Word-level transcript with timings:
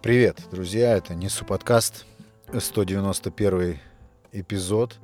Привет, 0.00 0.40
друзья, 0.52 0.96
это 0.96 1.16
Несу 1.16 1.44
подкаст, 1.44 2.06
191 2.56 3.80
эпизод. 4.30 4.96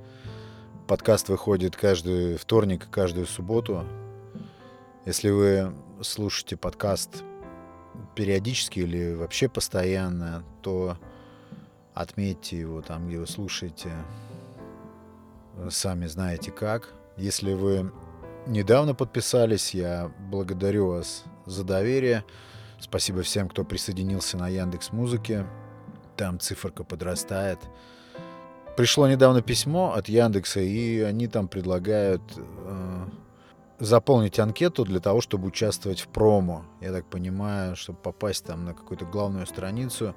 Подкаст 0.87 1.29
выходит 1.31 1.75
каждый 1.75 2.37
вторник, 2.37 2.87
каждую 2.93 3.27
субботу. 3.27 3.85
Если 5.05 5.31
вы 5.31 5.75
слушаете 6.01 6.57
подкаст 6.57 7.25
периодически 8.15 8.79
или 8.79 9.15
вообще 9.15 9.49
постоянно, 9.49 10.45
то 10.63 10.97
отметьте 11.93 12.61
его 12.61 12.81
там, 12.81 13.09
где 13.09 13.19
вы 13.19 13.27
слушаете. 13.27 13.91
Сами 15.71 16.07
знаете 16.07 16.53
как. 16.53 16.95
Если 17.17 17.53
вы 17.53 17.93
недавно 18.47 18.95
подписались, 18.95 19.75
я 19.75 20.13
благодарю 20.31 20.87
вас 20.87 21.25
за 21.47 21.65
доверие. 21.65 22.25
Спасибо 22.79 23.23
всем, 23.23 23.49
кто 23.49 23.65
присоединился 23.65 24.37
на 24.37 24.49
Яндекс 24.49 24.93
Музыке. 24.93 25.47
Там 26.17 26.39
циферка 26.39 26.85
подрастает. 26.85 27.59
Пришло 28.77 29.07
недавно 29.07 29.41
письмо 29.41 29.95
от 29.95 30.09
Яндекса, 30.09 30.61
и 30.61 31.01
они 31.01 31.29
там 31.29 31.47
предлагают 31.47 32.23
э, 32.37 33.05
заполнить 33.79 34.39
анкету 34.39 34.85
для 34.85 35.01
того, 35.01 35.21
чтобы 35.21 35.47
участвовать 35.47 36.01
в 36.01 36.09
промо. 36.09 36.65
Я 36.81 36.93
так 36.93 37.07
понимаю, 37.07 37.77
чтобы 37.77 37.99
попасть 38.01 38.45
там 38.45 38.65
на 38.65 38.75
какую-то 38.75 39.05
главную 39.05 39.47
страницу. 39.47 40.15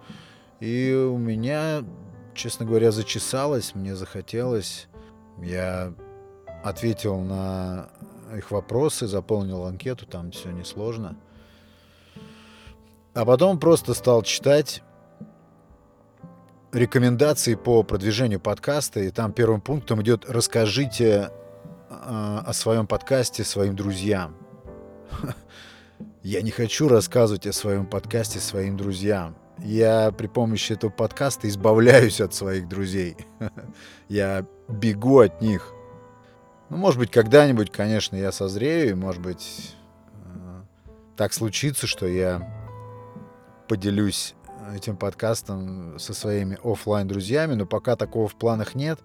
И 0.60 0.92
у 0.94 1.18
меня, 1.18 1.84
честно 2.34 2.66
говоря, 2.66 2.92
зачесалось, 2.92 3.76
мне 3.76 3.96
захотелось. 3.96 4.88
Я 5.40 5.94
ответил 6.64 7.20
на 7.20 7.90
их 8.36 8.50
вопросы, 8.50 9.06
заполнил 9.06 9.66
анкету, 9.66 10.08
там 10.08 10.32
все 10.32 10.52
несложно. 10.52 11.16
А 13.18 13.26
потом 13.26 13.60
просто 13.60 13.96
стал 13.96 14.22
читать 14.22 14.84
рекомендации 16.72 17.56
по 17.56 17.82
продвижению 17.82 18.40
подкаста, 18.40 19.00
и 19.00 19.10
там 19.10 19.34
первым 19.34 19.60
пунктом 19.60 20.04
идет 20.04 20.26
«Расскажите 20.30 21.32
э, 21.90 21.96
о 22.46 22.54
своем 22.54 22.86
подкасте 22.86 23.44
своим 23.44 23.76
друзьям». 23.76 24.36
Я 26.22 26.44
не 26.44 26.52
хочу 26.52 26.88
рассказывать 26.88 27.48
о 27.48 27.54
своем 27.54 27.88
подкасте 27.88 28.40
своим 28.40 28.78
друзьям. 28.78 29.36
Я 29.58 30.12
при 30.12 30.28
помощи 30.28 30.74
этого 30.74 30.92
подкаста 30.92 31.48
избавляюсь 31.48 32.22
от 32.22 32.36
своих 32.36 32.68
друзей. 32.68 33.18
Я 34.10 34.46
бегу 34.68 35.22
от 35.22 35.42
них. 35.42 35.74
Ну, 36.70 36.78
может 36.78 37.00
быть, 37.00 37.10
когда-нибудь, 37.10 37.72
конечно, 37.72 38.16
я 38.16 38.32
созрею, 38.32 38.92
и, 38.92 38.94
может 38.94 39.24
быть, 39.24 39.76
э, 40.26 40.62
так 41.16 41.34
случится, 41.34 41.88
что 41.88 42.06
я 42.06 42.57
поделюсь 43.68 44.36
этим 44.76 44.98
подкастом 44.98 45.98
со 46.00 46.14
своими 46.14 46.58
офлайн 46.64 47.08
друзьями, 47.08 47.54
но 47.54 47.66
пока 47.66 47.96
такого 47.96 48.28
в 48.28 48.36
планах 48.36 48.76
нет. 48.76 49.00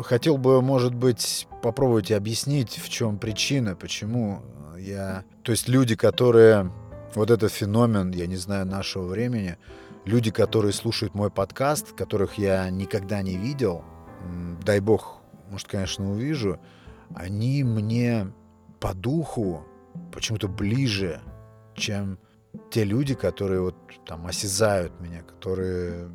Хотел 0.00 0.38
бы, 0.38 0.62
может 0.62 0.94
быть, 0.94 1.48
попробовать 1.62 2.12
объяснить, 2.12 2.78
в 2.78 2.88
чем 2.88 3.18
причина, 3.18 3.74
почему 3.76 4.42
я... 4.78 5.24
То 5.42 5.52
есть 5.52 5.68
люди, 5.68 5.96
которые... 5.96 6.72
Вот 7.14 7.30
этот 7.30 7.50
феномен, 7.50 8.10
я 8.10 8.26
не 8.26 8.36
знаю, 8.36 8.66
нашего 8.66 9.06
времени, 9.06 9.56
люди, 10.04 10.30
которые 10.30 10.74
слушают 10.74 11.14
мой 11.14 11.30
подкаст, 11.30 11.92
которых 11.92 12.36
я 12.36 12.68
никогда 12.68 13.22
не 13.22 13.38
видел, 13.38 13.84
дай 14.62 14.80
бог, 14.80 15.22
может, 15.50 15.66
конечно, 15.66 16.10
увижу, 16.10 16.60
они 17.14 17.64
мне 17.64 18.30
по 18.80 18.92
духу 18.92 19.64
почему-то 20.12 20.46
ближе, 20.46 21.22
чем 21.74 22.18
те 22.70 22.84
люди, 22.84 23.14
которые 23.14 23.60
вот 23.60 23.76
там 24.04 24.26
осязают 24.26 24.98
меня, 25.00 25.22
которые 25.22 26.10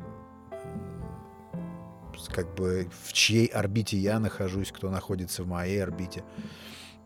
как 2.32 2.54
бы 2.54 2.88
в 3.04 3.12
чьей 3.12 3.46
орбите 3.46 3.96
я 3.96 4.18
нахожусь, 4.18 4.72
кто 4.72 4.90
находится 4.90 5.42
в 5.42 5.48
моей 5.48 5.82
орбите. 5.82 6.24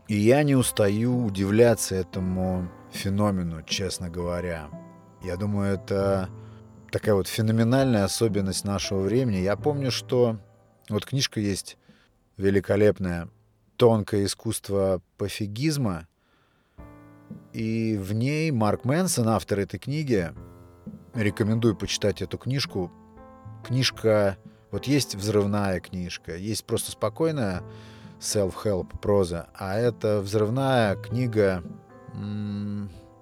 И 0.09 0.15
я 0.15 0.43
не 0.43 0.55
устаю 0.55 1.25
удивляться 1.25 1.95
этому 1.97 2.71
феномену, 2.93 3.63
честно 3.63 4.09
говоря. 4.09 4.69
Я 5.23 5.37
думаю, 5.37 5.75
это 5.75 6.29
такая 6.93 7.15
вот 7.15 7.27
феноменальная 7.27 8.05
особенность 8.05 8.65
нашего 8.65 9.01
времени. 9.01 9.39
Я 9.39 9.57
помню, 9.57 9.91
что 9.91 10.39
вот 10.89 11.05
книжка 11.05 11.41
есть 11.41 11.77
великолепная 12.37 13.29
«Тонкое 13.77 14.25
искусство 14.25 15.03
пофигизма», 15.19 16.07
и 17.53 17.97
в 17.97 18.13
ней 18.13 18.51
Марк 18.51 18.85
Мэнсон, 18.85 19.29
автор 19.29 19.61
этой 19.61 19.79
книги, 19.79 20.33
рекомендую 21.15 21.75
почитать 21.77 22.23
эту 22.23 22.39
книжку. 22.39 22.93
Книжка, 23.65 24.37
вот 24.71 24.87
есть 24.87 25.15
взрывная 25.15 25.81
книжка, 25.81 26.37
есть 26.37 26.65
просто 26.65 26.93
спокойная 26.93 27.63
self-help 28.21 29.01
проза, 29.01 29.49
а 29.55 29.77
это 29.77 30.21
взрывная 30.21 30.97
книга... 30.97 31.63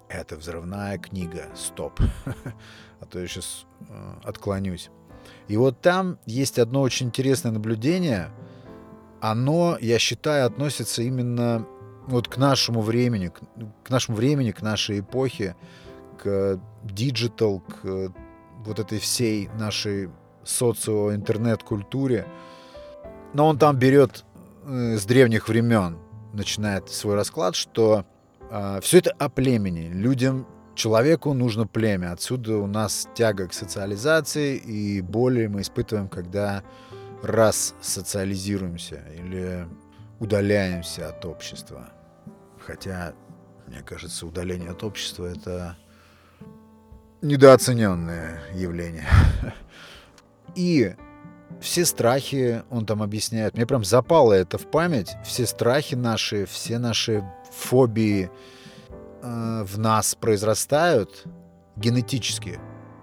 Это 0.09 0.37
взрывная 0.37 0.99
книга. 0.99 1.47
Стоп. 1.57 1.99
а 3.01 3.07
то 3.07 3.19
я 3.19 3.27
сейчас 3.27 3.67
э, 3.89 4.15
отклонюсь. 4.23 4.91
И 5.49 5.57
вот 5.57 5.81
там 5.81 6.19
есть 6.27 6.59
одно 6.59 6.83
очень 6.83 7.07
интересное 7.09 7.51
наблюдение. 7.51 8.31
Оно, 9.21 9.77
я 9.81 9.99
считаю, 9.99 10.47
относится 10.47 11.03
именно 11.03 11.67
вот 12.07 12.29
к 12.29 12.37
нашему 12.37 12.81
времени, 12.81 13.29
к, 13.29 13.41
к 13.85 13.91
нашему 13.91 14.17
времени, 14.17 14.51
к 14.51 14.63
нашей 14.63 15.01
эпохе, 15.01 15.57
к 16.23 16.61
digital, 16.83 17.61
к 17.61 18.13
вот 18.65 18.79
этой 18.79 18.99
всей 18.99 19.49
нашей 19.59 20.11
социо-интернет-культуре. 20.45 22.27
Но 23.33 23.49
он 23.49 23.59
там 23.59 23.77
берет 23.77 24.25
э, 24.65 24.97
с 24.97 25.05
древних 25.05 25.49
времен, 25.49 25.99
начинает 26.33 26.91
свой 26.91 27.15
расклад, 27.15 27.55
что 27.55 28.05
э, 28.51 28.81
все 28.83 28.99
это 28.99 29.11
о 29.13 29.29
племени. 29.29 29.89
Людям, 29.89 30.47
человеку 30.75 31.33
нужно 31.35 31.67
племя. 31.67 32.13
Отсюда 32.13 32.59
у 32.59 32.67
нас 32.67 33.09
тяга 33.15 33.49
к 33.49 33.55
социализации 33.55 34.57
и 34.57 35.01
боли 35.01 35.47
мы 35.47 35.63
испытываем, 35.63 36.09
когда 36.09 36.63
раз 37.23 37.75
социализируемся 37.81 39.03
или 39.17 39.67
удаляемся 40.25 41.09
от 41.09 41.25
общества. 41.27 41.91
Хотя, 42.59 43.13
мне 43.67 43.83
кажется, 43.83 44.27
удаление 44.27 44.71
от 44.71 44.83
общества— 44.83 45.27
это 45.37 45.77
недооцененное 47.21 48.43
явление. 48.55 49.07
И 50.55 50.95
все 51.61 51.85
страхи, 51.85 52.63
он 52.71 52.87
там 52.87 53.03
объясняет, 53.03 53.55
мне 53.55 53.67
прям 53.67 53.85
запало 53.85 54.33
это 54.33 54.57
в 54.57 54.71
память, 54.71 55.15
все 55.25 55.47
страхи 55.47 55.95
наши, 55.95 56.47
все 56.47 56.79
наши 56.79 57.23
фобии 57.53 58.31
э, 59.23 59.65
в 59.65 59.79
нас 59.79 60.15
произрастают 60.15 61.25
генетически 61.77 62.59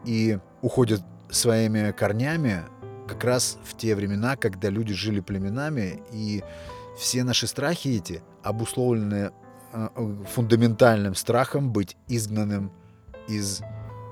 и 0.05 0.39
уходят 0.61 1.01
своими 1.29 1.91
корнями 1.91 2.63
как 3.07 3.23
раз 3.23 3.59
в 3.63 3.77
те 3.77 3.93
времена, 3.93 4.37
когда 4.37 4.69
люди 4.69 4.93
жили 4.93 5.19
племенами, 5.19 6.01
и 6.11 6.43
все 6.97 7.23
наши 7.23 7.47
страхи 7.47 7.89
эти 7.89 8.23
обусловлены 8.43 9.31
э, 9.73 9.89
фундаментальным 10.33 11.15
страхом 11.15 11.71
быть 11.71 11.97
изгнанным 12.07 12.71
из 13.27 13.61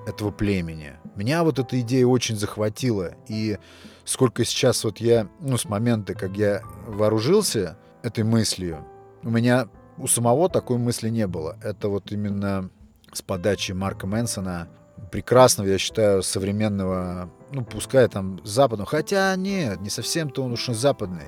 этого 0.07 0.31
племени. 0.31 0.93
Меня 1.15 1.43
вот 1.43 1.59
эта 1.59 1.79
идея 1.81 2.05
очень 2.05 2.35
захватила, 2.35 3.13
и 3.27 3.57
сколько 4.05 4.43
сейчас 4.45 4.83
вот 4.83 4.99
я, 4.99 5.27
ну, 5.39 5.57
с 5.57 5.65
момента, 5.65 6.13
как 6.13 6.35
я 6.35 6.61
вооружился 6.87 7.77
этой 8.01 8.23
мыслью, 8.23 8.85
у 9.23 9.29
меня 9.29 9.67
у 9.97 10.07
самого 10.07 10.49
такой 10.49 10.77
мысли 10.77 11.09
не 11.09 11.27
было. 11.27 11.57
Это 11.61 11.89
вот 11.89 12.11
именно 12.11 12.69
с 13.11 13.21
подачи 13.21 13.73
Марка 13.73 14.07
Мэнсона, 14.07 14.69
прекрасного, 15.11 15.67
я 15.67 15.77
считаю, 15.77 16.23
современного, 16.23 17.29
ну, 17.51 17.63
пускай 17.65 18.07
там 18.07 18.39
западного, 18.45 18.87
хотя 18.87 19.35
нет, 19.35 19.81
не 19.81 19.89
совсем-то 19.89 20.43
он 20.43 20.53
уж 20.53 20.69
и 20.69 20.73
западный. 20.73 21.27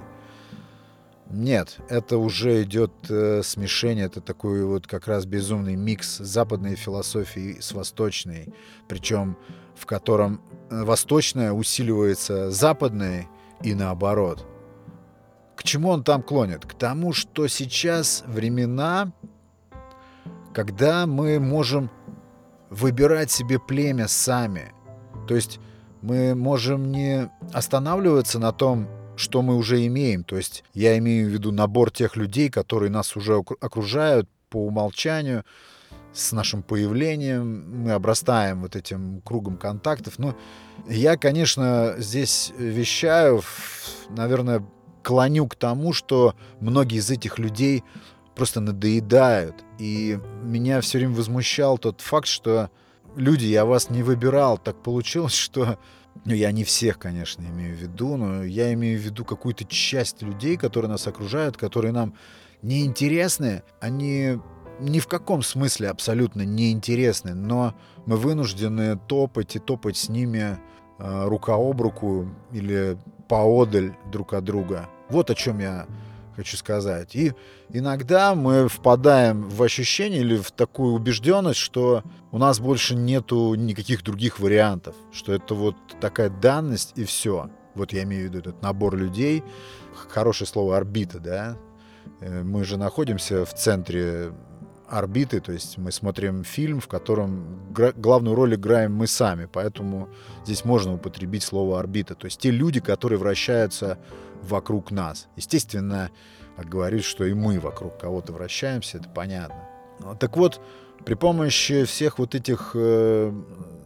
Нет, 1.31 1.77
это 1.87 2.17
уже 2.17 2.63
идет 2.63 2.91
э, 3.09 3.41
смешение, 3.41 4.05
это 4.05 4.19
такой 4.19 4.65
вот 4.65 4.85
как 4.85 5.07
раз 5.07 5.25
безумный 5.25 5.75
микс 5.77 6.17
западной 6.17 6.75
философии 6.75 7.57
с 7.61 7.71
восточной, 7.71 8.53
причем 8.89 9.37
в 9.75 9.85
котором 9.85 10.41
э, 10.69 10.83
восточная 10.83 11.53
усиливается 11.53 12.51
западной 12.51 13.29
и 13.63 13.73
наоборот. 13.73 14.45
К 15.55 15.63
чему 15.63 15.89
он 15.89 16.03
там 16.03 16.21
клонит? 16.21 16.65
К 16.65 16.73
тому, 16.73 17.13
что 17.13 17.47
сейчас 17.47 18.23
времена, 18.27 19.13
когда 20.53 21.05
мы 21.05 21.39
можем 21.39 21.89
выбирать 22.69 23.31
себе 23.31 23.57
племя 23.57 24.07
сами. 24.09 24.73
То 25.27 25.35
есть 25.35 25.59
мы 26.01 26.35
можем 26.35 26.91
не 26.91 27.31
останавливаться 27.53 28.37
на 28.39 28.51
том, 28.51 28.87
что 29.21 29.41
мы 29.41 29.55
уже 29.55 29.85
имеем. 29.85 30.23
То 30.23 30.37
есть 30.37 30.63
я 30.73 30.97
имею 30.97 31.27
в 31.27 31.31
виду 31.31 31.51
набор 31.51 31.91
тех 31.91 32.15
людей, 32.15 32.49
которые 32.49 32.89
нас 32.89 33.15
уже 33.15 33.35
окружают 33.59 34.27
по 34.49 34.57
умолчанию. 34.65 35.45
с 36.13 36.33
нашим 36.33 36.61
появлением, 36.61 37.83
мы 37.83 37.91
обрастаем 37.91 38.61
вот 38.61 38.75
этим 38.75 39.21
кругом 39.21 39.57
контактов. 39.57 40.19
Но 40.19 40.35
я, 40.89 41.15
конечно, 41.15 41.95
здесь 41.97 42.51
вещаю, 42.57 43.41
наверное, 44.09 44.61
клоню 45.03 45.47
к 45.47 45.55
тому, 45.55 45.93
что 45.93 46.35
многие 46.59 46.97
из 46.97 47.09
этих 47.09 47.39
людей 47.39 47.83
просто 48.35 48.59
надоедают. 48.59 49.63
И 49.79 50.19
меня 50.43 50.81
все 50.81 50.97
время 50.97 51.15
возмущал 51.15 51.77
тот 51.77 52.01
факт, 52.01 52.27
что 52.27 52.69
люди, 53.15 53.45
я 53.45 53.65
вас 53.65 53.89
не 53.89 54.03
выбирал, 54.03 54.57
так 54.57 54.81
получилось, 54.81 55.33
что 55.35 55.77
ну, 56.25 56.33
я 56.33 56.51
не 56.51 56.63
всех, 56.63 56.99
конечно, 56.99 57.43
имею 57.43 57.75
в 57.75 57.79
виду, 57.79 58.15
но 58.15 58.43
я 58.43 58.73
имею 58.73 58.99
в 58.99 59.01
виду 59.01 59.25
какую-то 59.25 59.65
часть 59.65 60.21
людей, 60.21 60.57
которые 60.57 60.89
нас 60.89 61.07
окружают, 61.07 61.57
которые 61.57 61.91
нам 61.91 62.13
неинтересны. 62.61 63.63
Они 63.79 64.37
ни 64.79 64.99
в 64.99 65.07
каком 65.07 65.41
смысле 65.41 65.89
абсолютно 65.89 66.43
неинтересны, 66.43 67.33
но 67.33 67.73
мы 68.05 68.17
вынуждены 68.17 68.97
топать 69.07 69.55
и 69.55 69.59
топать 69.59 69.97
с 69.97 70.09
ними 70.09 70.57
э, 70.99 71.25
рука 71.27 71.55
об 71.55 71.81
руку 71.81 72.27
или 72.51 72.97
поодаль 73.27 73.95
друг 74.11 74.33
от 74.33 74.43
друга. 74.43 74.89
Вот 75.09 75.29
о 75.29 75.35
чем 75.35 75.59
я 75.59 75.87
хочу 76.41 76.57
сказать. 76.57 77.15
И 77.15 77.33
иногда 77.69 78.33
мы 78.33 78.67
впадаем 78.67 79.47
в 79.47 79.61
ощущение 79.61 80.21
или 80.21 80.37
в 80.37 80.51
такую 80.51 80.93
убежденность, 80.93 81.59
что 81.59 82.03
у 82.31 82.39
нас 82.39 82.59
больше 82.59 82.95
нету 82.95 83.53
никаких 83.53 84.03
других 84.03 84.39
вариантов, 84.39 84.95
что 85.11 85.33
это 85.33 85.53
вот 85.53 85.75
такая 85.99 86.29
данность 86.29 86.93
и 86.95 87.03
все. 87.03 87.49
Вот 87.75 87.93
я 87.93 88.03
имею 88.03 88.23
в 88.23 88.25
виду 88.25 88.39
этот 88.39 88.61
набор 88.63 88.95
людей. 88.95 89.43
Хорошее 90.09 90.47
слово 90.47 90.77
орбита, 90.77 91.19
да? 91.19 91.57
Э, 92.19 92.41
мы 92.41 92.63
же 92.63 92.77
находимся 92.77 93.45
в 93.45 93.53
центре 93.53 94.33
орбиты, 94.91 95.39
то 95.39 95.53
есть 95.53 95.77
мы 95.77 95.91
смотрим 95.91 96.43
фильм, 96.43 96.81
в 96.81 96.87
котором 96.87 97.71
главную 97.71 98.35
роль 98.35 98.55
играем 98.55 98.93
мы 98.93 99.07
сами, 99.07 99.47
поэтому 99.51 100.09
здесь 100.43 100.65
можно 100.65 100.93
употребить 100.93 101.43
слово 101.43 101.79
орбита, 101.79 102.13
то 102.13 102.25
есть 102.25 102.41
те 102.41 102.51
люди, 102.51 102.81
которые 102.81 103.17
вращаются 103.17 103.97
вокруг 104.43 104.91
нас. 104.91 105.29
Естественно, 105.37 106.11
говорит, 106.57 107.05
что 107.05 107.23
и 107.25 107.33
мы 107.33 107.59
вокруг 107.59 107.97
кого-то 107.97 108.33
вращаемся, 108.33 108.97
это 108.97 109.07
понятно. 109.09 109.69
Так 110.19 110.35
вот, 110.35 110.59
при 111.05 111.13
помощи 111.13 111.85
всех 111.85 112.19
вот 112.19 112.35
этих 112.35 112.71
э, 112.75 113.31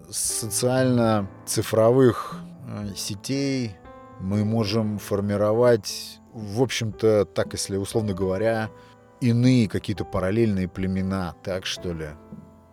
социально-цифровых 0.09 2.39
э, 2.67 2.87
сетей 2.95 3.75
мы 4.19 4.43
можем 4.43 4.97
формировать, 4.97 6.19
в 6.33 6.59
общем-то, 6.61 7.25
так 7.25 7.53
если 7.53 7.77
условно 7.77 8.13
говоря, 8.13 8.71
иные 9.21 9.67
какие-то 9.67 10.05
параллельные 10.05 10.67
племена, 10.67 11.35
так 11.43 11.65
что 11.65 11.93
ли? 11.93 12.09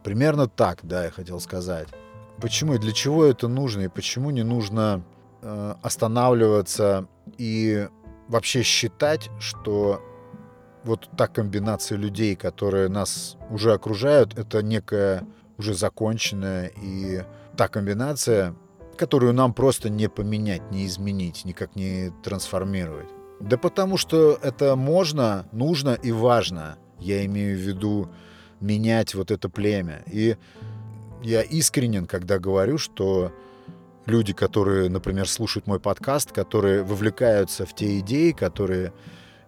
Примерно 0.02 0.48
так, 0.48 0.80
да, 0.82 1.04
я 1.04 1.10
хотел 1.10 1.40
сказать. 1.40 1.88
Почему 2.40 2.74
и 2.74 2.78
для 2.78 2.92
чего 2.92 3.24
это 3.24 3.48
нужно, 3.48 3.82
и 3.82 3.88
почему 3.88 4.30
не 4.30 4.42
нужно 4.42 5.04
э, 5.42 5.74
останавливаться 5.82 7.06
и 7.38 7.88
вообще 8.28 8.62
считать, 8.62 9.30
что 9.38 10.02
вот 10.84 11.08
та 11.16 11.28
комбинация 11.28 11.98
людей, 11.98 12.34
которые 12.34 12.88
нас 12.88 13.36
уже 13.50 13.72
окружают, 13.72 14.36
это 14.36 14.62
некая 14.62 15.26
уже 15.58 15.74
законченная 15.74 16.72
и 16.82 17.22
та 17.56 17.68
комбинация, 17.68 18.56
которую 18.96 19.32
нам 19.32 19.54
просто 19.54 19.88
не 19.90 20.08
поменять, 20.08 20.70
не 20.70 20.86
изменить, 20.86 21.44
никак 21.44 21.76
не 21.76 22.12
трансформировать. 22.24 23.08
Да 23.40 23.56
потому 23.56 23.96
что 23.96 24.38
это 24.43 24.76
можно, 24.76 25.46
нужно 25.52 25.99
и 26.00 26.12
важно. 26.12 26.79
Я 26.99 27.25
имею 27.26 27.56
в 27.56 27.61
виду 27.61 28.08
менять 28.61 29.14
вот 29.14 29.31
это 29.31 29.49
племя. 29.49 30.02
И 30.06 30.37
я 31.23 31.43
искренен, 31.43 32.06
когда 32.06 32.38
говорю, 32.38 32.79
что 32.79 33.32
люди, 34.06 34.32
которые, 34.32 34.88
например, 34.88 35.29
слушают 35.29 35.67
мой 35.67 35.81
подкаст, 35.81 36.32
которые 36.32 36.82
вовлекаются 36.82 37.67
в 37.67 37.75
те 37.75 37.99
идеи, 37.99 38.31
которые 38.31 38.93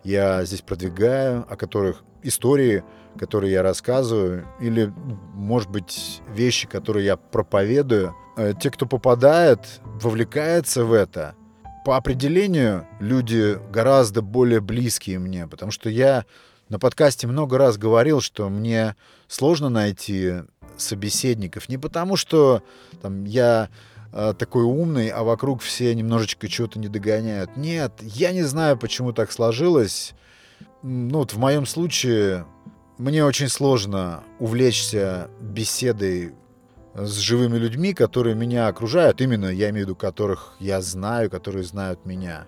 я 0.03 0.45
здесь 0.45 0.63
продвигаю, 0.63 1.47
о 1.49 1.57
которых 1.57 2.03
истории, 2.23 2.83
которые 3.19 3.53
я 3.53 3.63
рассказываю, 3.63 4.47
или, 4.61 4.93
может 5.35 5.71
быть, 5.71 6.21
вещи, 6.29 6.67
которые 6.67 7.07
я 7.07 7.17
проповедую, 7.17 8.15
э, 8.37 8.55
те, 8.61 8.71
кто 8.71 8.87
попадает, 8.87 9.81
вовлекается 9.85 10.85
в 10.85 10.93
это– 10.93 11.37
по 11.85 11.97
определению 11.97 12.87
люди 12.99 13.59
гораздо 13.71 14.23
более 14.23 14.61
близкие 14.61 15.19
мне, 15.19 15.47
потому 15.47 15.71
что 15.71 15.91
я 15.91 16.25
на 16.69 16.79
подкасте 16.79 17.27
много 17.27 17.59
раз 17.59 17.77
говорил, 17.77 18.21
что 18.21 18.49
мне 18.49 18.97
сложно 19.29 19.69
найти 19.69 20.43
собеседников. 20.77 21.69
Не 21.69 21.77
потому, 21.79 22.17
что 22.17 22.63
там, 23.03 23.25
я 23.25 23.69
э, 24.13 24.35
такой 24.39 24.65
умный, 24.65 25.09
а 25.09 25.23
вокруг 25.23 25.61
все 25.61 25.95
немножечко 25.95 26.49
чего-то 26.49 26.79
не 26.79 26.89
догоняют. 26.89 27.57
Нет, 27.57 27.93
я 28.01 28.33
не 28.33 28.43
знаю, 28.43 28.79
почему 28.79 29.13
так 29.13 29.31
сложилось. 29.31 30.15
Ну, 30.83 31.19
вот 31.19 31.35
в 31.35 31.39
моем 31.39 31.67
случае 31.67 32.47
мне 32.99 33.25
очень 33.25 33.49
сложно 33.49 34.25
увлечься 34.39 35.29
беседой 35.41 36.35
с 36.95 37.17
живыми 37.19 37.59
людьми, 37.59 37.93
которые 37.93 38.35
меня 38.35 38.69
окружают, 38.69 39.21
именно 39.21 39.47
я 39.47 39.71
имею 39.71 39.87
в 39.87 39.89
виду, 39.89 39.97
которых 39.97 40.55
я 40.61 40.81
знаю, 40.81 41.31
которые 41.31 41.65
знают 41.65 42.07
меня. 42.07 42.47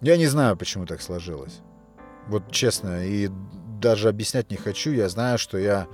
Я 0.00 0.16
не 0.16 0.26
знаю, 0.26 0.56
почему 0.56 0.86
так 0.86 1.02
сложилось. 1.02 1.60
Вот 2.28 2.50
честно, 2.50 3.04
и 3.04 3.28
даже 3.80 4.08
объяснять 4.08 4.50
не 4.50 4.56
хочу. 4.56 4.92
Я 4.92 5.08
знаю, 5.08 5.38
что 5.38 5.58
я 5.58 5.88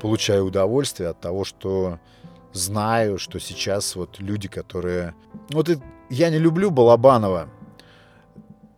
получаю 0.00 0.46
удовольствие 0.46 1.10
от 1.10 1.20
того, 1.20 1.44
что 1.44 2.00
знаю, 2.52 3.18
что 3.18 3.38
сейчас 3.38 3.94
вот 3.94 4.18
люди, 4.18 4.48
которые... 4.48 5.14
Вот 5.50 5.68
и 5.68 5.78
я 6.10 6.30
не 6.30 6.38
люблю 6.38 6.70
Балабанова, 6.70 7.48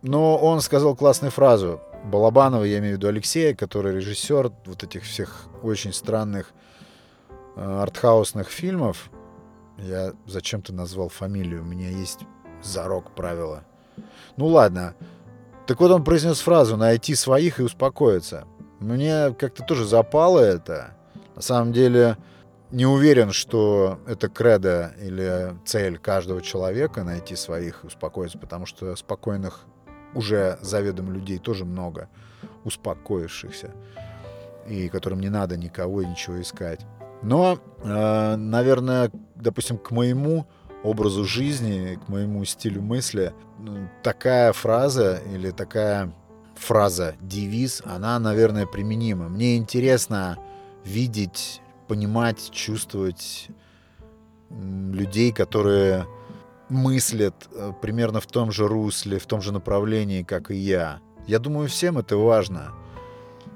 но 0.01 0.37
он 0.37 0.61
сказал 0.61 0.95
классную 0.95 1.31
фразу. 1.31 1.81
Балабанова, 2.05 2.63
я 2.63 2.77
имею 2.77 2.95
в 2.95 2.97
виду 2.97 3.07
Алексея, 3.07 3.55
который 3.55 3.95
режиссер 3.95 4.51
вот 4.65 4.83
этих 4.83 5.03
всех 5.03 5.45
очень 5.63 5.93
странных 5.93 6.53
артхаусных 7.57 8.49
фильмов, 8.49 9.09
я 9.77 10.13
зачем-то 10.25 10.73
назвал 10.73 11.09
фамилию, 11.09 11.61
у 11.61 11.65
меня 11.65 11.89
есть 11.89 12.19
зарок 12.63 13.11
правила. 13.11 13.63
Ну 14.35 14.47
ладно. 14.47 14.95
Так 15.65 15.79
вот 15.79 15.91
он 15.91 16.03
произнес 16.03 16.39
фразу 16.39 16.77
«найти 16.77 17.15
своих 17.15 17.59
и 17.59 17.63
успокоиться». 17.63 18.45
Мне 18.79 19.33
как-то 19.33 19.63
тоже 19.63 19.85
запало 19.85 20.39
это. 20.39 20.95
На 21.35 21.41
самом 21.41 21.73
деле 21.73 22.17
не 22.71 22.85
уверен, 22.85 23.31
что 23.31 23.99
это 24.05 24.29
кредо 24.29 24.93
или 25.01 25.55
цель 25.65 25.97
каждого 25.97 26.41
человека 26.41 27.03
найти 27.03 27.35
своих 27.35 27.83
и 27.83 27.87
успокоиться, 27.87 28.37
потому 28.37 28.65
что 28.65 28.95
спокойных 28.95 29.65
уже 30.13 30.57
заведомо 30.61 31.11
людей 31.11 31.37
тоже 31.39 31.65
много, 31.65 32.09
успокоившихся, 32.63 33.71
и 34.67 34.89
которым 34.89 35.19
не 35.19 35.29
надо 35.29 35.57
никого 35.57 36.01
и 36.01 36.05
ничего 36.05 36.41
искать. 36.41 36.85
Но, 37.21 37.59
э, 37.83 38.35
наверное, 38.35 39.11
допустим, 39.35 39.77
к 39.77 39.91
моему 39.91 40.47
образу 40.83 41.25
жизни, 41.25 41.99
к 42.05 42.07
моему 42.07 42.45
стилю 42.45 42.81
мысли, 42.81 43.33
ну, 43.59 43.89
такая 44.03 44.53
фраза 44.53 45.19
или 45.33 45.51
такая 45.51 46.13
фраза, 46.55 47.15
девиз, 47.21 47.81
она, 47.85 48.19
наверное, 48.19 48.65
применима. 48.65 49.29
Мне 49.29 49.57
интересно 49.57 50.37
видеть, 50.85 51.61
понимать, 51.87 52.49
чувствовать 52.51 53.49
людей, 54.49 55.31
которые 55.31 56.05
мыслят 56.69 57.35
э, 57.53 57.71
примерно 57.81 58.19
в 58.19 58.27
том 58.27 58.51
же 58.51 58.67
русле, 58.67 59.19
в 59.19 59.25
том 59.25 59.41
же 59.41 59.51
направлении, 59.51 60.23
как 60.23 60.51
и 60.51 60.55
я. 60.55 60.99
Я 61.25 61.39
думаю, 61.39 61.67
всем 61.67 61.97
это 61.97 62.17
важно. 62.17 62.73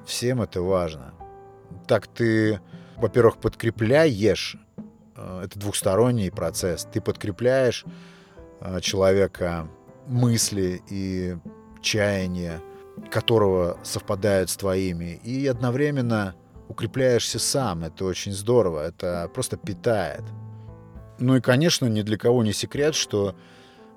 Всем 0.05 0.41
это 0.41 0.61
важно. 0.61 1.13
Так 1.87 2.07
ты 2.07 2.59
во-первых, 3.01 3.37
подкрепляешь, 3.37 4.57
э, 5.15 5.41
это 5.45 5.59
двухсторонний 5.59 6.31
процесс, 6.31 6.87
ты 6.91 7.01
подкрепляешь 7.01 7.83
э, 8.59 8.79
человека 8.81 9.67
мысли 10.07 10.81
и 10.89 11.35
чаяния, 11.81 12.61
которого 13.09 13.79
совпадают 13.83 14.49
с 14.49 14.57
твоими, 14.57 15.19
и 15.23 15.47
одновременно 15.47 16.35
укрепляешься 16.67 17.39
сам. 17.39 17.83
Это 17.83 18.05
очень 18.05 18.31
здорово, 18.31 18.87
это 18.87 19.29
просто 19.33 19.57
питает. 19.57 20.23
Ну 21.19 21.35
и, 21.35 21.41
конечно, 21.41 21.85
ни 21.87 22.01
для 22.01 22.17
кого 22.17 22.43
не 22.43 22.53
секрет, 22.53 22.95
что 22.95 23.35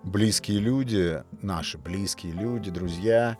близкие 0.02 0.58
люди, 0.58 1.22
наши 1.42 1.78
близкие 1.78 2.32
люди, 2.32 2.70
друзья, 2.70 3.36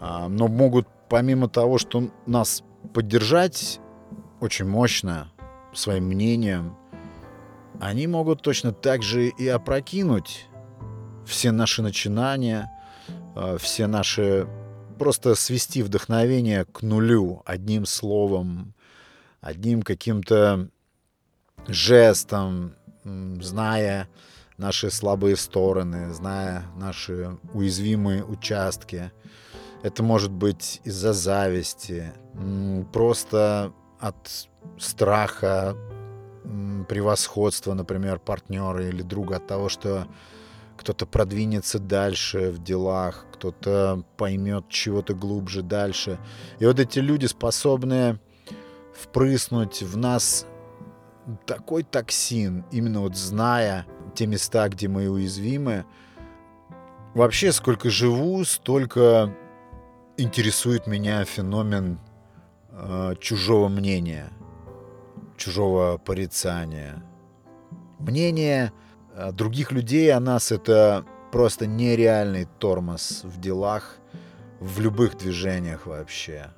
а, 0.00 0.28
но 0.28 0.48
могут 0.48 0.86
помимо 1.08 1.48
того, 1.48 1.78
что 1.78 2.10
нас 2.26 2.62
поддержать 2.94 3.80
очень 4.42 4.66
мощно 4.66 5.30
своим 5.72 6.06
мнением, 6.06 6.76
они 7.80 8.08
могут 8.08 8.42
точно 8.42 8.72
так 8.72 9.02
же 9.02 9.28
и 9.28 9.46
опрокинуть 9.46 10.48
все 11.24 11.52
наши 11.52 11.80
начинания, 11.80 12.70
э, 13.36 13.56
все 13.60 13.86
наши... 13.86 14.48
Просто 14.98 15.34
свести 15.34 15.82
вдохновение 15.82 16.64
к 16.64 16.82
нулю 16.82 17.42
одним 17.44 17.86
словом, 17.86 18.74
одним 19.40 19.82
каким-то 19.82 20.68
жестом, 21.66 22.74
зная 23.04 24.08
наши 24.58 24.90
слабые 24.90 25.36
стороны, 25.36 26.12
зная 26.12 26.64
наши 26.76 27.36
уязвимые 27.52 28.24
участки. 28.24 29.10
Это 29.82 30.02
может 30.04 30.30
быть 30.30 30.80
из-за 30.84 31.12
зависти, 31.12 32.12
просто 32.92 33.72
от 34.02 34.48
страха, 34.78 35.76
превосходства, 36.88 37.72
например, 37.72 38.18
партнера 38.18 38.84
или 38.86 39.02
друга, 39.02 39.36
от 39.36 39.46
того, 39.46 39.68
что 39.68 40.08
кто-то 40.76 41.06
продвинется 41.06 41.78
дальше 41.78 42.50
в 42.50 42.62
делах, 42.62 43.26
кто-то 43.32 44.02
поймет 44.16 44.68
чего-то 44.68 45.14
глубже 45.14 45.62
дальше. 45.62 46.18
И 46.58 46.66
вот 46.66 46.80
эти 46.80 46.98
люди 46.98 47.26
способны 47.26 48.18
впрыснуть 48.92 49.82
в 49.82 49.96
нас 49.96 50.46
такой 51.46 51.84
токсин, 51.84 52.64
именно 52.72 53.00
вот 53.00 53.16
зная 53.16 53.86
те 54.16 54.26
места, 54.26 54.68
где 54.68 54.88
мы 54.88 55.08
уязвимы. 55.08 55.84
Вообще, 57.14 57.52
сколько 57.52 57.88
живу, 57.88 58.44
столько 58.44 59.32
интересует 60.16 60.88
меня 60.88 61.24
феномен 61.24 62.00
э, 62.72 63.14
чужого 63.20 63.68
мнения, 63.68 64.30
чужого 65.36 65.98
порицания. 65.98 67.02
Мнение 67.98 68.72
э, 69.14 69.32
других 69.32 69.72
людей 69.72 70.12
о 70.12 70.20
нас 70.20 70.52
это 70.52 71.04
просто 71.30 71.66
нереальный 71.66 72.46
тормоз 72.58 73.22
в 73.24 73.40
делах, 73.40 73.98
в 74.60 74.80
любых 74.80 75.16
движениях 75.16 75.86
вообще. 75.86 76.50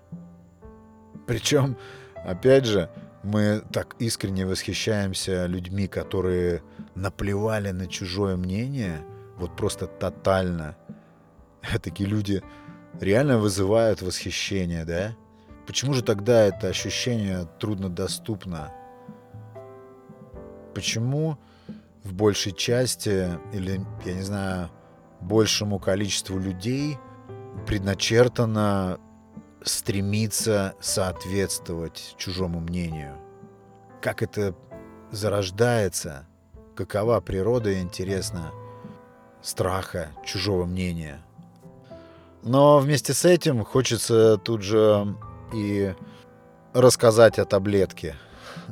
Причем, 1.27 1.77
опять 2.25 2.67
же, 2.67 2.91
мы 3.23 3.63
так 3.73 3.97
искренне 3.99 4.47
восхищаемся 4.47 5.47
людьми, 5.47 5.87
которые 5.87 6.63
наплевали 6.95 7.71
на 7.71 7.87
чужое 7.87 8.37
мнение, 8.37 9.03
вот 9.39 9.57
просто 9.57 9.87
тотально. 9.87 10.77
Такие 11.83 12.09
люди 12.09 12.43
реально 13.01 13.39
вызывают 13.39 14.03
восхищение, 14.03 14.85
да? 14.85 15.17
Почему 15.67 15.95
же 15.95 16.03
тогда 16.03 16.43
это 16.43 16.69
ощущение 16.69 17.49
труднодоступно? 17.59 18.73
Почему 20.75 21.39
в 22.03 22.13
большей 22.13 22.53
части, 22.53 23.31
или, 23.53 23.81
я 24.05 24.15
не 24.15 24.23
знаю, 24.23 24.71
большему 25.21 25.79
количеству 25.79 26.39
людей 26.39 26.99
предначертано 27.67 28.99
стремиться 29.63 30.75
соответствовать 30.81 32.15
чужому 32.19 32.61
мнению. 32.61 33.17
Как 34.03 34.23
это 34.23 34.55
зарождается, 35.11 36.27
какова 36.77 37.21
природа, 37.21 37.81
интересно, 37.81 38.53
страха, 39.41 40.11
чужого 40.25 40.67
мнения. 40.67 41.25
Но 42.43 42.79
вместе 42.79 43.15
с 43.15 43.25
этим 43.25 43.65
хочется 43.65 44.37
тут 44.37 44.63
же 44.63 45.17
и 45.53 45.95
рассказать 46.73 47.39
о 47.39 47.45
таблетке 47.45 48.17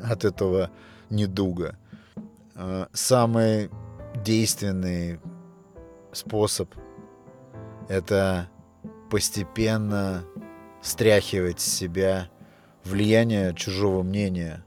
от 0.02 0.24
этого 0.24 0.70
недуга. 1.10 1.76
Э, 2.54 2.86
самый 2.92 3.70
действенный 4.24 5.20
способ— 6.12 6.74
это 7.88 8.48
постепенно 9.10 10.24
стряхивать 10.82 11.60
с 11.60 11.64
себя 11.64 12.28
влияние 12.84 13.54
чужого 13.54 14.02
мнения. 14.02 14.64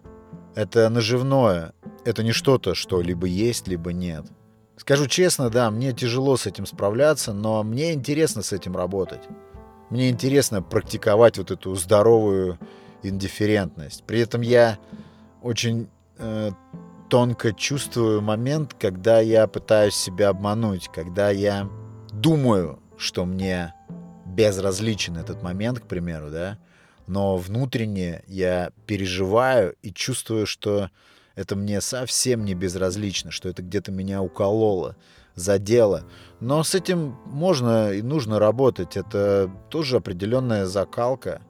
Это 0.56 0.90
наживное, 0.90 1.74
это 2.06 2.24
не 2.24 2.32
что-то, 2.32 2.76
что 2.76 3.02
либо 3.02 3.28
есть, 3.28 3.68
либо 3.68 3.92
нет. 3.92 4.26
Скажу 4.78 5.08
честно, 5.08 5.50
да, 5.50 5.72
мне 5.72 5.94
тяжело 5.94 6.38
с 6.38 6.46
этим 6.46 6.66
справляться, 6.66 7.34
но 7.34 7.64
мне 7.64 7.94
интересно 7.94 8.42
с 8.42 8.54
этим 8.54 8.76
работать. 8.76 9.24
Мне 9.90 10.10
интересно 10.10 10.62
практиковать 10.62 11.38
вот 11.38 11.52
эту 11.52 11.76
здоровую 11.76 12.60
индифферентность. 13.04 14.04
При 14.04 14.20
этом 14.20 14.42
я 14.42 14.80
очень 15.42 15.88
э, 16.18 16.52
тонко 17.10 17.54
чувствую 17.54 18.22
момент, 18.22 18.76
когда 18.80 19.20
я 19.20 19.48
пытаюсь 19.48 19.96
себя 19.96 20.30
обмануть, 20.30 20.90
когда 20.94 21.30
я 21.30 21.70
думаю, 22.12 22.80
что 22.98 23.26
мне 23.26 23.74
безразличен 24.26 25.18
этот 25.18 25.44
момент, 25.44 25.80
к 25.80 25.88
примеру, 25.88 26.32
да, 26.32 26.58
но 27.08 27.38
внутренне 27.38 28.24
я 28.28 28.72
переживаю 28.88 29.76
и 29.82 29.92
чувствую, 29.92 30.48
что 30.48 30.90
это 31.36 31.56
мне 31.56 31.82
совсем 31.82 32.44
не 32.44 32.56
безразлично, 32.56 33.32
что 33.32 33.50
это 33.50 33.62
где-то 33.62 33.92
меня 33.92 34.22
укололо, 34.22 34.96
задело. 35.36 36.04
Но 36.40 36.64
с 36.64 36.76
этим 36.76 37.18
можно 37.26 37.92
и 37.92 38.02
нужно 38.02 38.40
работать. 38.40 38.98
Это 38.98 39.52
тоже 39.70 39.98
определенная 39.98 40.66
закалка. 40.66 41.42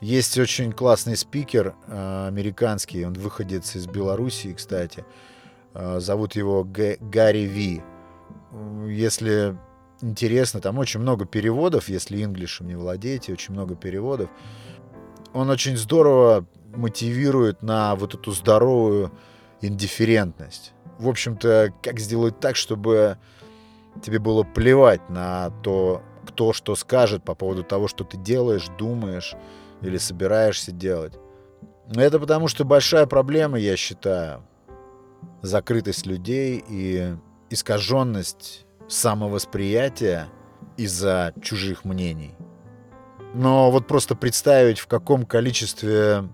Есть 0.00 0.38
очень 0.38 0.72
классный 0.72 1.16
спикер 1.16 1.74
э, 1.86 2.26
американский, 2.28 3.04
он 3.04 3.12
выходец 3.12 3.76
из 3.76 3.86
Белоруссии, 3.86 4.54
кстати. 4.54 5.04
Э, 5.74 6.00
зовут 6.00 6.36
его 6.36 6.64
Г- 6.64 6.96
Гарри 7.00 7.44
Ви. 7.44 7.82
Если 8.86 9.56
интересно. 10.02 10.60
Там 10.60 10.78
очень 10.78 11.00
много 11.00 11.24
переводов, 11.24 11.88
если 11.88 12.22
инглишем 12.22 12.68
не 12.68 12.74
владеете, 12.74 13.32
очень 13.32 13.54
много 13.54 13.76
переводов. 13.76 14.30
Он 15.32 15.50
очень 15.50 15.76
здорово 15.76 16.46
мотивирует 16.74 17.62
на 17.62 17.94
вот 17.94 18.14
эту 18.14 18.32
здоровую 18.32 19.12
индифферентность. 19.60 20.72
В 21.00 21.08
общем-то, 21.08 21.72
как 21.82 21.98
сделать 21.98 22.40
так, 22.40 22.56
чтобы 22.56 23.16
тебе 24.02 24.18
было 24.18 24.42
плевать 24.42 25.08
на 25.08 25.48
то, 25.62 26.02
кто 26.26 26.52
что 26.52 26.76
скажет 26.76 27.24
по 27.24 27.34
поводу 27.34 27.62
того, 27.62 27.88
что 27.88 28.04
ты 28.04 28.18
делаешь, 28.18 28.68
думаешь 28.78 29.34
или 29.80 29.96
собираешься 29.96 30.72
делать. 30.72 31.14
Это 31.94 32.18
потому 32.18 32.48
что 32.48 32.64
большая 32.64 33.06
проблема, 33.06 33.58
я 33.58 33.76
считаю, 33.76 34.44
закрытость 35.40 36.04
людей 36.04 36.62
и 36.68 37.16
искаженность 37.48 38.66
самовосприятия 38.86 40.28
из-за 40.76 41.32
чужих 41.40 41.86
мнений. 41.86 42.34
Но 43.32 43.70
вот 43.70 43.86
просто 43.86 44.14
представить, 44.14 44.78
в 44.78 44.86
каком 44.86 45.24
количестве, 45.24 46.28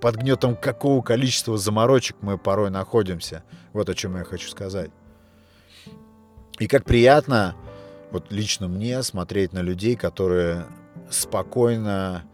под 0.00 0.16
гнетом 0.16 0.56
какого 0.56 1.02
количества 1.02 1.56
заморочек 1.56 2.16
мы 2.20 2.38
порой 2.38 2.70
находимся. 2.70 3.42
Вот 3.72 3.88
о 3.88 3.94
чем 3.94 4.16
я 4.16 4.24
хочу 4.24 4.48
сказать. 4.48 4.90
И 6.58 6.66
как 6.66 6.84
приятно, 6.84 7.54
вот 8.10 8.32
лично 8.32 8.68
мне, 8.68 9.02
смотреть 9.02 9.52
на 9.52 9.60
людей, 9.60 9.96
которые 9.96 10.66
спокойно, 11.10 12.24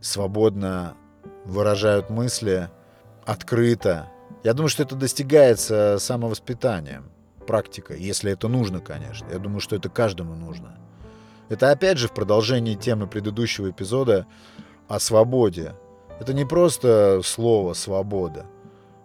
свободно 0.00 0.94
выражают 1.44 2.10
мысли, 2.10 2.70
открыто. 3.24 4.08
Я 4.44 4.54
думаю, 4.54 4.68
что 4.68 4.82
это 4.82 4.96
достигается 4.96 5.98
самовоспитанием 5.98 7.10
практика, 7.46 7.94
если 7.94 8.32
это 8.32 8.48
нужно, 8.48 8.80
конечно. 8.80 9.26
Я 9.30 9.38
думаю, 9.38 9.60
что 9.60 9.74
это 9.76 9.88
каждому 9.88 10.34
нужно. 10.34 10.78
Это 11.48 11.70
опять 11.70 11.98
же 11.98 12.08
в 12.08 12.12
продолжении 12.12 12.74
темы 12.74 13.06
предыдущего 13.06 13.70
эпизода 13.70 14.26
о 14.86 15.00
свободе. 15.00 15.74
Это 16.20 16.32
не 16.34 16.44
просто 16.44 17.20
слово 17.24 17.74
«свобода». 17.74 18.46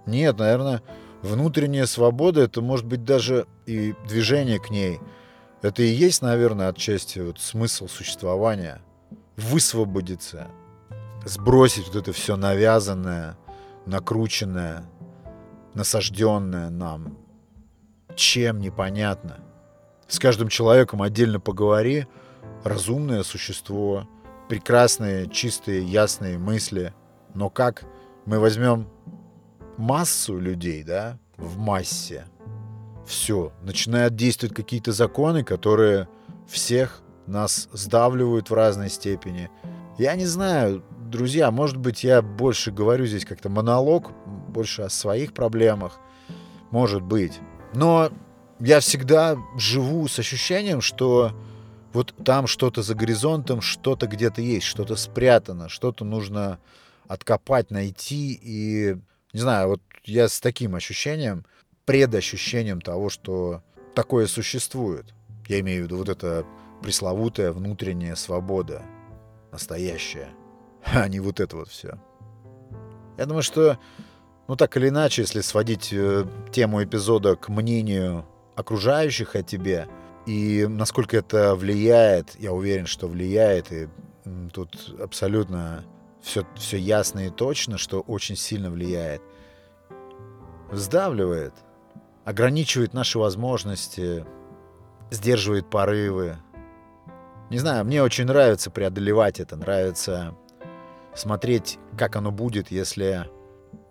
Нет, 0.06 0.38
наверное, 0.38 0.82
внутренняя 1.22 1.86
свобода, 1.86 2.42
это 2.42 2.62
может 2.62 2.86
быть 2.86 3.04
даже 3.04 3.48
и 3.66 3.96
движение 4.08 4.60
к 4.60 4.70
ней. 4.70 5.00
Это 5.62 5.82
и 5.82 5.88
есть, 5.88 6.22
наверное, 6.22 6.70
отчасти 6.70 7.20
вот 7.20 7.40
смысл 7.40 7.88
существования. 7.88 8.82
Высвободиться, 9.38 10.48
сбросить 11.26 11.88
вот 11.88 11.96
это 11.96 12.12
все 12.12 12.36
навязанное, 12.36 13.38
накрученное, 13.86 14.84
насажденное 15.74 16.70
нам, 16.70 17.18
чем 18.16 18.60
непонятно. 18.60 19.40
С 20.08 20.20
каждым 20.20 20.50
человеком 20.50 21.02
отдельно 21.02 21.40
поговори. 21.40 22.08
Разумное 22.64 23.24
существо, 23.24 24.08
прекрасные, 24.50 25.28
чистые, 25.30 25.84
ясные 25.84 26.38
мысли. 26.38 26.94
Но 27.34 27.50
как 27.50 27.86
мы 28.26 28.40
возьмем 28.40 28.88
массу 29.78 30.38
людей, 30.38 30.84
да, 30.84 31.18
в 31.38 31.58
массе, 31.58 32.26
все, 33.06 33.52
начинают 33.62 34.16
действовать 34.16 34.56
какие-то 34.56 34.92
законы, 34.92 35.44
которые 35.44 36.08
всех 36.48 37.02
нас 37.28 37.70
сдавливают 37.74 38.50
в 38.50 38.54
разной 38.54 38.90
степени. 38.90 39.50
Я 39.98 40.16
не 40.16 40.26
знаю, 40.26 40.84
друзья, 41.10 41.52
может 41.52 41.78
быть, 41.78 42.04
я 42.04 42.22
больше 42.22 42.72
говорю 42.72 43.06
здесь 43.06 43.26
как-то 43.26 43.50
монолог, 43.50 44.12
больше 44.50 44.84
о 44.84 44.90
своих 44.90 45.34
проблемах. 45.34 46.00
Может 46.72 47.04
быть. 47.04 47.40
Но 47.74 48.10
я 48.60 48.80
всегда 48.80 49.38
живу 49.58 50.08
с 50.08 50.20
ощущением, 50.20 50.82
что 50.82 51.32
вот 51.94 52.14
там 52.24 52.48
что-то 52.48 52.82
за 52.82 52.96
горизонтом, 52.96 53.62
что-то 53.62 54.08
где-то 54.08 54.42
есть, 54.42 54.66
что-то 54.66 54.96
спрятано, 54.96 55.70
что-то 55.70 56.04
нужно 56.06 56.60
откопать, 57.08 57.72
найти. 57.72 58.40
И, 58.42 58.96
не 59.34 59.40
знаю, 59.40 59.70
вот 59.70 59.82
я 60.06 60.28
с 60.28 60.40
таким 60.40 60.76
ощущением, 60.76 61.46
предощущением 61.86 62.82
того, 62.82 63.10
что 63.10 63.62
такое 63.96 64.28
существует. 64.28 65.14
Я 65.48 65.60
имею 65.60 65.84
в 65.84 65.86
виду 65.86 65.98
вот 65.98 66.10
это 66.10 66.46
пресловутая 66.82 67.52
внутренняя 67.52 68.16
свобода, 68.16 68.84
настоящая, 69.52 70.30
а 70.86 71.08
не 71.08 71.20
вот 71.20 71.40
это 71.40 71.56
вот 71.58 71.70
все. 71.70 72.00
Я 73.18 73.26
думаю, 73.26 73.44
что, 73.44 73.78
ну 74.48 74.56
так 74.56 74.76
или 74.78 74.90
иначе, 74.90 75.22
если 75.22 75.42
сводить 75.42 75.90
э, 75.94 76.26
тему 76.52 76.84
эпизода 76.84 77.36
к 77.36 77.50
мнению 77.50 78.26
окружающих 78.56 79.36
о 79.36 79.44
тебе, 79.44 79.88
и 80.26 80.66
насколько 80.70 81.18
это 81.18 81.56
влияет, 81.56 82.36
я 82.40 82.54
уверен, 82.54 82.86
что 82.86 83.08
влияет, 83.08 83.72
и 83.72 83.90
тут 84.54 84.96
абсолютно 85.00 85.84
все, 86.24 86.46
все 86.56 86.78
ясно 86.78 87.28
и 87.28 87.30
точно, 87.30 87.78
что 87.78 88.00
очень 88.02 88.36
сильно 88.36 88.72
влияет. 88.72 89.22
Сдавливает, 90.72 91.54
ограничивает 92.26 92.94
наши 92.94 93.20
возможности, 93.20 94.26
сдерживает 95.12 95.70
порывы. 95.70 96.38
Не 97.50 97.60
знаю, 97.60 97.86
мне 97.86 98.02
очень 98.02 98.26
нравится 98.26 98.72
преодолевать 98.72 99.40
это, 99.40 99.56
нравится 99.58 100.36
смотреть, 101.14 101.78
как 101.98 102.16
оно 102.16 102.32
будет, 102.32 102.72
если 102.72 103.30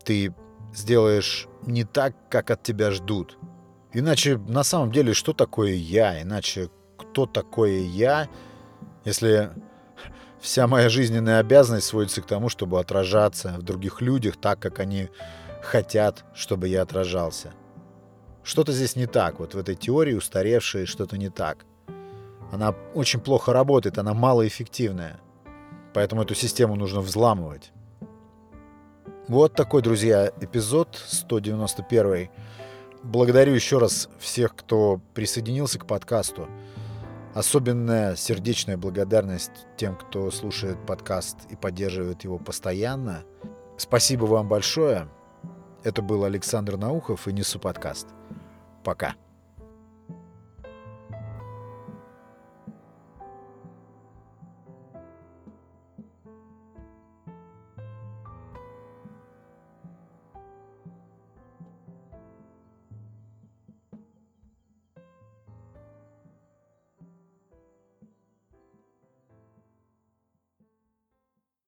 ты 0.04 0.34
сделаешь 0.74 1.46
не 1.66 1.84
так, 1.84 2.16
как 2.28 2.50
от 2.50 2.62
тебя 2.62 2.90
ждут. 2.90 3.38
Иначе 3.92 4.38
на 4.38 4.64
самом 4.64 4.90
деле 4.90 5.12
что 5.12 5.34
такое 5.34 5.74
я? 5.74 6.20
Иначе 6.22 6.70
кто 6.96 7.26
такое 7.26 7.80
я, 7.80 8.28
если 9.04 9.50
вся 10.42 10.66
моя 10.66 10.88
жизненная 10.88 11.38
обязанность 11.38 11.86
сводится 11.86 12.20
к 12.20 12.26
тому, 12.26 12.48
чтобы 12.48 12.80
отражаться 12.80 13.54
в 13.58 13.62
других 13.62 14.02
людях 14.02 14.36
так, 14.36 14.58
как 14.58 14.80
они 14.80 15.08
хотят, 15.62 16.24
чтобы 16.34 16.68
я 16.68 16.82
отражался. 16.82 17.52
Что-то 18.42 18.72
здесь 18.72 18.96
не 18.96 19.06
так. 19.06 19.38
Вот 19.38 19.54
в 19.54 19.58
этой 19.58 19.76
теории 19.76 20.14
устаревшей 20.14 20.84
что-то 20.84 21.16
не 21.16 21.30
так. 21.30 21.64
Она 22.50 22.74
очень 22.92 23.20
плохо 23.20 23.52
работает, 23.52 23.98
она 23.98 24.14
малоэффективная. 24.14 25.20
Поэтому 25.94 26.22
эту 26.22 26.34
систему 26.34 26.74
нужно 26.74 27.00
взламывать. 27.00 27.70
Вот 29.28 29.54
такой, 29.54 29.80
друзья, 29.80 30.32
эпизод 30.40 31.00
191. 31.06 32.30
Благодарю 33.04 33.54
еще 33.54 33.78
раз 33.78 34.08
всех, 34.18 34.56
кто 34.56 35.00
присоединился 35.14 35.78
к 35.78 35.86
подкасту. 35.86 36.48
Особенная 37.34 38.14
сердечная 38.14 38.76
благодарность 38.76 39.66
тем, 39.78 39.96
кто 39.96 40.30
слушает 40.30 40.84
подкаст 40.84 41.38
и 41.48 41.56
поддерживает 41.56 42.24
его 42.24 42.38
постоянно. 42.38 43.24
Спасибо 43.78 44.26
вам 44.26 44.48
большое. 44.48 45.08
Это 45.82 46.02
был 46.02 46.24
Александр 46.24 46.76
Наухов 46.76 47.26
и 47.26 47.32
Несу 47.32 47.58
подкаст. 47.58 48.08
Пока. 48.84 49.14